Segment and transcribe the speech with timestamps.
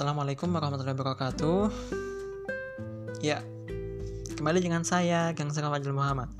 [0.00, 1.60] Assalamualaikum warahmatullahi wabarakatuh.
[3.20, 3.44] Ya,
[4.32, 6.32] kembali dengan saya Gang Fadil Muhammad.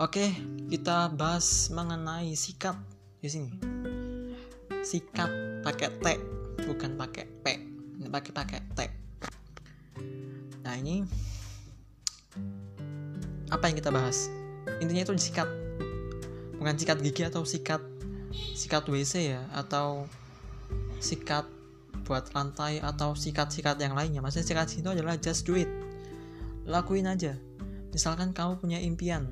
[0.00, 0.32] Oke,
[0.72, 2.72] kita bahas mengenai sikat
[3.20, 3.52] di sini.
[4.80, 6.06] Sikat pakai T,
[6.64, 7.60] bukan pakai P.
[8.00, 8.80] Ini pakai pakai T.
[10.64, 11.04] Nah, ini
[13.52, 14.32] apa yang kita bahas?
[14.80, 15.48] Intinya itu sikat.
[16.56, 17.84] Bukan sikat gigi atau sikat
[18.32, 20.08] sikat WC ya atau
[21.04, 21.44] sikat
[22.02, 24.20] buat lantai atau sikat-sikat yang lainnya.
[24.24, 25.68] Maksudnya sikat itu adalah just do it.
[26.66, 27.36] Lakuin aja.
[27.92, 29.28] Misalkan kamu punya impian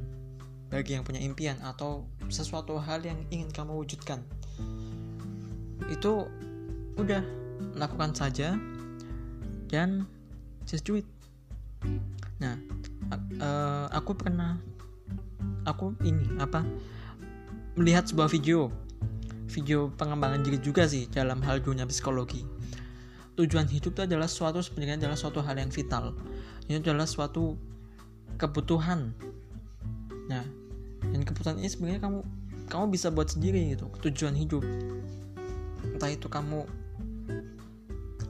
[0.71, 4.23] bagi yang punya impian atau sesuatu hal yang ingin kamu wujudkan.
[5.91, 6.31] Itu
[6.95, 7.25] udah
[7.75, 8.55] lakukan saja
[9.67, 10.07] dan
[10.69, 11.09] just do it.
[12.39, 12.55] Nah
[13.43, 14.61] uh, aku pernah
[15.67, 16.63] aku ini apa
[17.75, 18.71] melihat sebuah video
[19.51, 22.47] video pengembangan diri juga sih dalam hal dunia psikologi.
[23.35, 26.15] Tujuan hidup itu adalah suatu sebenarnya adalah suatu hal yang vital.
[26.71, 27.59] Ini adalah suatu
[28.39, 29.11] kebutuhan.
[30.31, 30.45] Nah,
[31.03, 32.21] dan kebutuhan ini sebenarnya kamu
[32.71, 33.91] kamu bisa buat sendiri gitu.
[34.07, 34.63] Tujuan hidup.
[35.83, 36.63] Entah itu kamu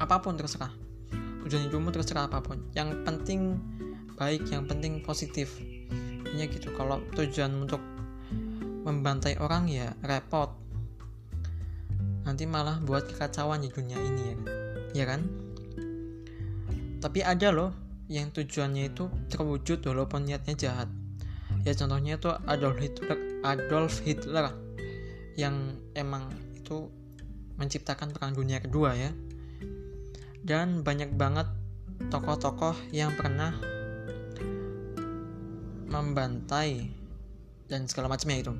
[0.00, 0.72] apa pun terserah.
[1.44, 2.64] Tujuan hidupmu terserah apa pun.
[2.72, 3.60] Yang penting
[4.16, 5.60] baik, yang penting positif.
[6.30, 6.72] Ini gitu.
[6.72, 7.82] Kalau tujuan untuk
[8.80, 10.56] membantai orang ya repot
[12.30, 14.36] nanti malah buat kekacauan di dunia ini ya.
[15.02, 15.26] Ya kan?
[17.02, 17.74] Tapi ada loh
[18.06, 20.86] yang tujuannya itu terwujud walaupun niatnya jahat.
[21.66, 24.46] Ya contohnya itu Adolf Hitler Adolf Hitler
[25.34, 26.86] yang emang itu
[27.58, 29.10] menciptakan perang dunia kedua ya.
[30.46, 31.50] Dan banyak banget
[32.14, 33.58] tokoh-tokoh yang pernah
[35.90, 36.94] membantai
[37.66, 38.54] dan segala macamnya itu.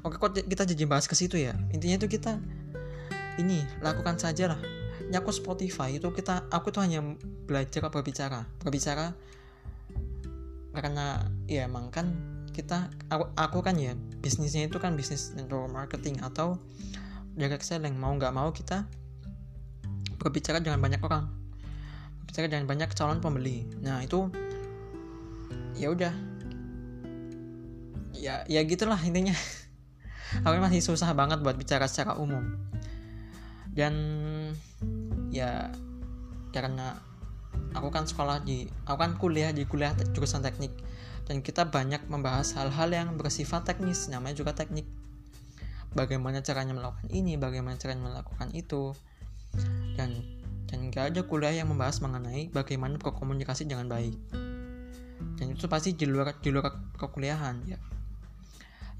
[0.00, 1.52] Oke kok kita jadi bahas ke situ ya?
[1.76, 2.40] Intinya itu kita
[3.40, 4.60] ini lakukan saja lah
[5.12, 7.04] nyaku Spotify itu kita aku tuh hanya
[7.44, 8.48] belajar berbicara.
[8.64, 9.12] Berbicara
[10.72, 12.16] karena ya emang kan
[12.56, 13.92] kita aku, aku kan ya
[14.24, 16.56] bisnisnya itu kan bisnis network marketing atau
[17.36, 17.92] direct selling.
[17.92, 18.88] Mau nggak mau kita
[20.16, 21.28] berbicara dengan banyak orang.
[22.24, 23.68] Berbicara dengan banyak calon pembeli.
[23.84, 24.32] Nah itu
[25.76, 26.14] ya udah.
[28.16, 29.36] Ya ya gitulah intinya.
[30.48, 32.71] Aku masih susah banget buat bicara secara umum
[33.72, 33.94] dan
[35.32, 35.72] ya
[36.52, 37.00] karena
[37.72, 40.72] aku kan sekolah di aku kan kuliah di kuliah jurusan teknik.
[41.22, 44.84] Dan kita banyak membahas hal-hal yang bersifat teknis namanya juga teknik.
[45.92, 48.92] Bagaimana caranya melakukan ini bagaimana caranya melakukan itu.
[49.96, 50.20] Dan
[50.68, 54.16] dan gak ada kuliah yang membahas mengenai bagaimana berkomunikasi dengan baik.
[55.36, 57.78] Dan itu pasti di luar di luar kekuliahan ya.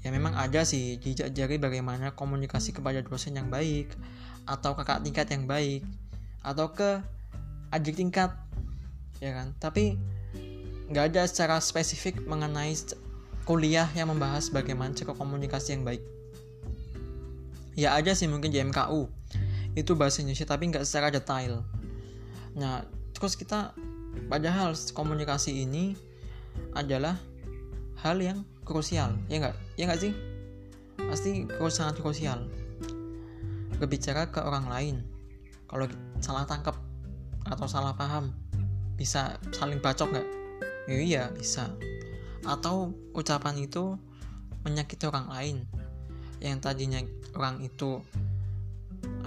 [0.03, 3.95] Ya memang ada sih jejak jari bagaimana komunikasi kepada dosen yang baik
[4.43, 5.83] atau kakak tingkat yang baik
[6.43, 6.99] atau ke
[7.71, 8.35] adik tingkat
[9.23, 9.55] ya kan?
[9.57, 9.95] Tapi
[10.91, 12.75] nggak ada secara spesifik mengenai
[13.47, 16.03] kuliah yang membahas bagaimana cara komunikasi yang baik.
[17.73, 19.09] Ya ada sih mungkin di MKU
[19.73, 21.65] itu bahasa Indonesia tapi nggak secara detail.
[22.53, 23.73] Nah terus kita
[24.29, 25.97] padahal komunikasi ini
[26.77, 27.17] adalah
[28.05, 29.55] hal yang krusial ya nggak?
[29.79, 30.13] Ya nggak sih?
[30.99, 32.45] Pasti sangat krusial
[33.83, 34.95] berbicara ke orang lain.
[35.67, 35.91] Kalau
[36.23, 36.79] salah tangkap
[37.43, 38.31] atau salah paham
[38.95, 40.27] bisa saling bacok nggak?
[40.87, 41.67] Ya, iya bisa.
[42.47, 43.99] Atau ucapan itu
[44.63, 45.57] menyakiti orang lain.
[46.39, 46.99] Yang tadinya
[47.35, 47.99] orang itu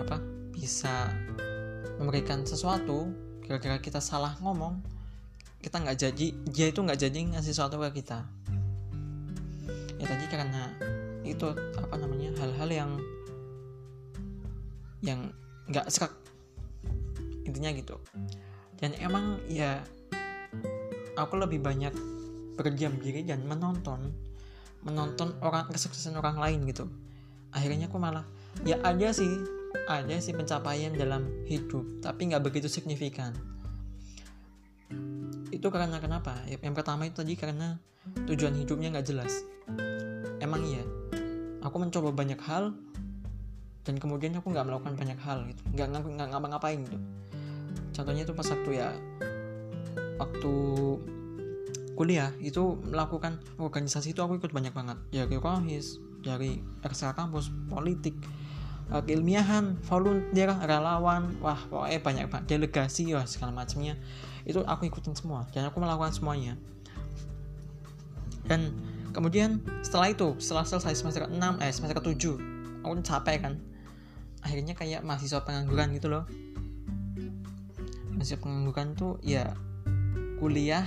[0.01, 0.17] apa
[0.57, 1.13] bisa
[2.01, 3.13] memberikan sesuatu
[3.45, 4.81] kira-kira kita salah ngomong
[5.61, 8.25] kita nggak jadi dia itu nggak jadi ngasih sesuatu ke kita.
[10.01, 10.73] Ya tadi karena
[11.27, 12.91] itu apa namanya hal-hal yang
[15.07, 15.31] yang
[15.71, 16.13] nggak serak
[17.47, 17.97] intinya gitu.
[18.77, 19.81] Dan emang ya
[21.17, 21.95] aku lebih banyak
[22.59, 24.13] berdiam diri dan menonton
[24.85, 26.91] menonton orang kesuksesan orang lain gitu.
[27.55, 28.27] Akhirnya aku malah
[28.67, 29.31] ya ada sih
[29.87, 33.33] ada sih pencapaian dalam hidup tapi nggak begitu signifikan.
[35.55, 36.37] Itu karena kenapa?
[36.45, 37.79] Ya, yang pertama itu tadi karena
[38.29, 39.33] tujuan hidupnya nggak jelas.
[40.39, 40.85] Emang iya
[41.67, 42.71] aku mencoba banyak hal
[43.87, 45.63] dan kemudian aku nggak melakukan banyak hal gitu.
[45.71, 46.99] Nggak nggak ngapa-ngapain gitu.
[47.95, 48.91] Contohnya itu pas waktu ya
[50.19, 50.55] waktu
[51.97, 54.99] kuliah itu melakukan organisasi itu aku ikut banyak banget.
[55.15, 58.19] Dari rohis dari ekstra kampus politik
[58.91, 63.95] uh, keilmiahan volunteer relawan wah pokoknya banyak banget delegasi ya segala macamnya.
[64.43, 66.59] Itu aku ikutin semua dan aku melakukan semuanya.
[68.51, 68.75] Dan
[69.15, 73.55] kemudian setelah itu setelah selesai semester 6 eh semester 7 aku capek kan
[74.47, 76.23] akhirnya kayak mahasiswa pengangguran gitu loh.
[78.15, 79.51] Definisi pengangguran tuh ya
[80.39, 80.87] kuliah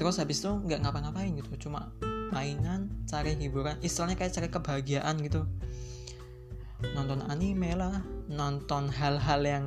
[0.00, 1.92] terus habis itu nggak ngapa-ngapain gitu cuma
[2.32, 5.44] mainan cari hiburan istilahnya kayak cari kebahagiaan gitu.
[6.96, 8.00] Nonton anime lah
[8.32, 9.66] nonton hal-hal yang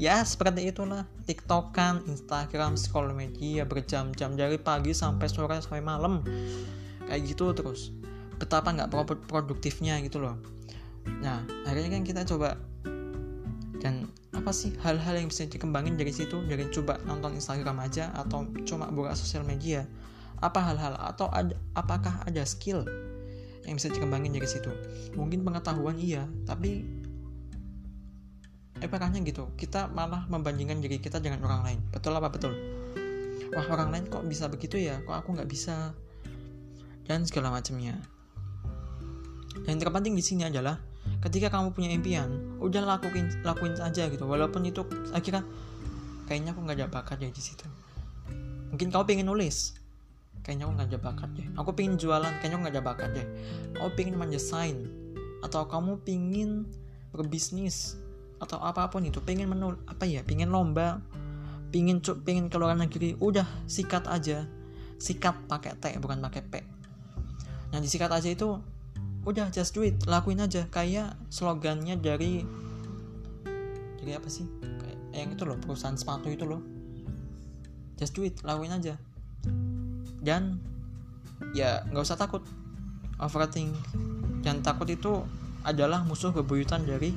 [0.00, 1.04] ya seperti itulah.
[1.28, 6.24] Tiktokan instagram scroll media berjam-jam dari pagi sampai sore sampai malam.
[7.04, 7.92] Kayak gitu terus.
[8.40, 8.90] Betapa nggak
[9.28, 10.54] produktifnya gitu loh
[11.20, 12.60] nah akhirnya kan kita coba
[13.84, 16.40] dan apa sih hal-hal yang bisa dikembangin dari situ?
[16.48, 19.84] Dari coba nonton Instagram aja atau cuma buka sosial media?
[20.40, 22.82] Apa hal-hal atau ada, apakah ada skill
[23.68, 24.72] yang bisa dikembangin dari situ?
[25.14, 26.84] Mungkin pengetahuan iya tapi
[28.84, 31.78] parahnya gitu kita malah membandingkan diri kita dengan orang lain.
[31.92, 32.52] Betul apa betul?
[33.52, 35.00] Wah orang lain kok bisa begitu ya?
[35.04, 35.92] Kok aku nggak bisa?
[37.04, 38.00] Dan segala macamnya.
[39.68, 40.80] Yang terpenting di sini adalah
[41.24, 42.28] ketika kamu punya impian
[42.60, 44.28] udah lakuin lakuin saja gitu.
[44.28, 44.84] Walaupun itu
[45.16, 45.40] akhirnya
[46.28, 47.64] kayaknya aku nggak ada bakat ya di situ.
[48.68, 49.80] Mungkin kamu pengen nulis.
[50.44, 51.46] Kayaknya aku nggak ada bakat deh.
[51.56, 53.26] Aku pengen jualan kayaknya aku nggak ada bakat deh.
[53.72, 54.76] Kamu pengen mendesain.
[55.40, 56.68] Atau kamu pengen
[57.16, 57.96] berbisnis.
[58.36, 59.24] Atau apa pun itu.
[59.24, 60.20] Pengen menul apa ya?
[60.20, 61.00] Pengen lomba.
[61.72, 63.16] Pengen pengen ke luar negeri.
[63.16, 64.44] Udah sikat aja.
[65.00, 66.54] Sikat pakai T bukan pakai P.
[67.72, 68.60] Nah disikat aja itu
[69.24, 69.96] udah just do it.
[70.04, 70.68] Lakuin aja.
[70.68, 72.44] Kayak slogannya dari
[74.04, 74.44] jadi apa sih?
[74.60, 76.60] Kayak yang itu loh perusahaan sepatu itu loh.
[77.96, 78.36] Just do it.
[78.44, 79.00] Lakuin aja.
[80.20, 80.60] Dan
[81.56, 82.44] ya nggak usah takut.
[83.16, 83.72] Overthink.
[84.44, 85.24] Dan takut itu
[85.64, 87.16] adalah musuh bebuyutan dari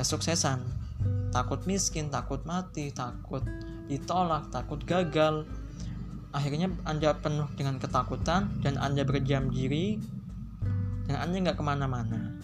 [0.00, 0.64] kesuksesan.
[1.30, 3.44] Takut miskin takut mati takut
[3.86, 5.44] ditolak takut gagal.
[6.32, 10.00] Akhirnya anda penuh dengan ketakutan dan anda berdiam diri
[11.10, 12.38] dan anda nggak ke mana-mana.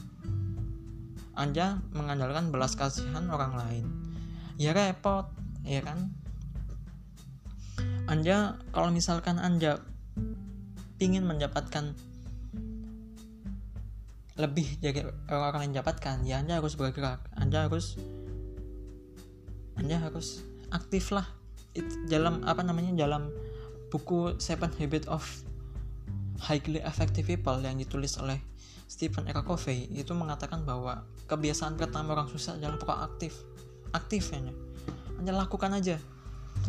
[1.38, 3.86] Anda mengandalkan belas kasihan orang lain.
[4.58, 5.30] Ya repot
[5.62, 6.10] ya kan?
[8.10, 9.78] Anda kalau misalkan Anda
[10.98, 11.94] ingin mendapatkan
[14.34, 17.22] lebih dari orang yang dapatkan, ya Anda harus bergerak.
[17.38, 17.94] Anda harus
[19.78, 20.42] Anda harus
[20.74, 21.30] aktif lah.
[22.10, 23.30] Dalam apa namanya dalam
[23.94, 25.22] buku Seven Habits of
[26.40, 28.40] Highly Effective People yang ditulis oleh
[28.86, 29.42] Stephen R.
[29.42, 33.34] Covey itu mengatakan bahwa kebiasaan pertama orang susah adalah proaktif
[33.96, 34.28] aktif.
[34.32, 34.52] Ya
[35.16, 35.96] Anda lakukan aja.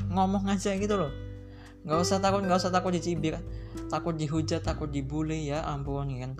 [0.08, 1.12] Ngomong aja gitu loh.
[1.84, 3.40] Nggak usah takut nggak usah takut dicibir.
[3.92, 6.31] Takut dihujat takut dibully ya ampun kan.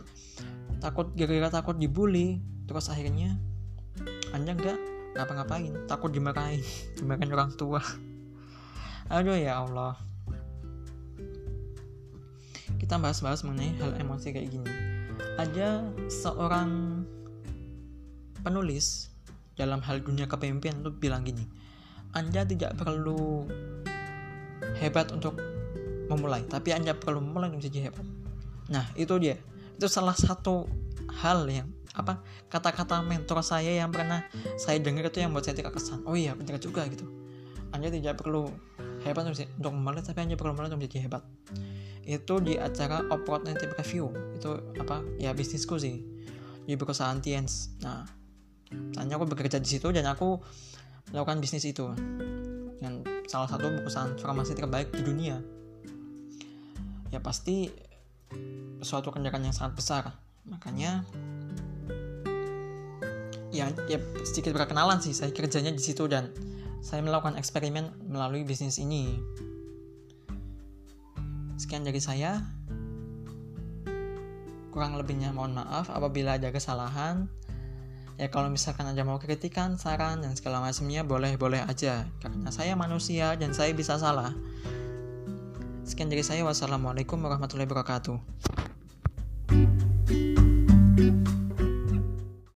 [0.80, 2.40] Takut gara-gara takut dibully.
[2.68, 3.36] Terus akhirnya
[4.32, 4.78] anda nggak
[5.20, 5.74] ngapa-ngapain.
[5.86, 6.64] Takut dimarahin
[6.98, 7.84] dimarahin orang tua.
[9.12, 10.00] Aduh ya Allah.
[12.78, 14.87] Kita bahas-bahas mengenai hal emosi kayak gini
[15.38, 17.02] ada seorang
[18.42, 19.14] penulis
[19.58, 21.46] dalam hal dunia kepemimpinan tuh bilang gini
[22.18, 23.46] anda tidak perlu
[24.80, 25.38] hebat untuk
[26.08, 28.06] memulai tapi anda perlu memulai untuk menjadi hebat.
[28.72, 29.36] Nah itu dia.
[29.76, 30.66] Itu salah satu
[31.22, 34.22] hal yang apa kata-kata mentor saya yang pernah
[34.62, 36.02] saya dengar itu yang buat saya tidak kesan.
[36.08, 37.06] Oh iya benar juga gitu.
[37.76, 38.48] Anda tidak perlu
[39.06, 39.74] hebat untuk, untuk
[40.06, 41.24] tapi anda perlu memulai untuk menjadi hebat.
[42.08, 45.04] Itu di acara opportunity review itu apa?
[45.20, 46.02] Ya bisnisku sih.
[46.64, 48.08] Di perusahaan Tiens nah
[48.68, 50.40] tanya aku bekerja di situ dan aku
[51.12, 51.92] melakukan bisnis itu.
[52.78, 55.38] Dan salah satu perusahaan farmasi terbaik di dunia.
[57.12, 57.72] Ya pasti
[58.84, 60.04] suatu kendaraan yang sangat besar.
[60.48, 61.04] Makanya
[63.52, 65.16] ya ya sedikit perkenalan sih.
[65.16, 66.32] Saya kerjanya di situ dan
[66.82, 69.18] saya melakukan eksperimen melalui bisnis ini.
[71.58, 72.42] Sekian dari saya.
[74.70, 77.26] Kurang lebihnya mohon maaf apabila ada kesalahan.
[78.18, 82.06] Ya kalau misalkan ada mau kritikan saran dan segala macamnya boleh boleh aja.
[82.22, 84.34] Karena saya manusia dan saya bisa salah.
[85.86, 86.46] Sekian dari saya.
[86.46, 88.18] Wassalamualaikum warahmatullahi wabarakatuh